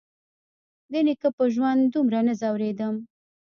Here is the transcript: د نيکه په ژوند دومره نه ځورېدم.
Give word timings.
د 0.91 0.93
نيکه 1.05 1.29
په 1.37 1.43
ژوند 1.53 1.81
دومره 1.93 2.19
نه 2.27 2.33
ځورېدم. 2.41 2.95